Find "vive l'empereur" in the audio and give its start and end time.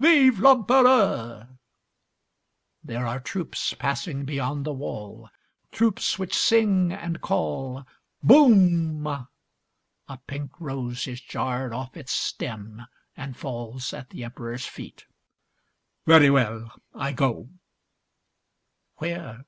0.00-1.56